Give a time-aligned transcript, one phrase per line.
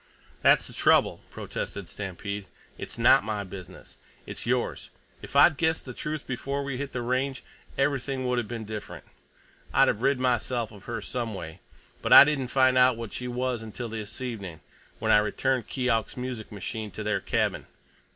[0.41, 2.47] "That's the trouble," protested Stampede.
[2.75, 3.99] "It's not my business.
[4.25, 4.89] It's yours.
[5.21, 7.43] If I'd guessed the truth before we hit the Range,
[7.77, 9.05] everything would have been different.
[9.71, 11.59] I'd have rid myself of her some way.
[12.01, 14.61] But I didn't find out what she was until this evening,
[14.97, 17.67] when I returned Keok's music machine to their cabin.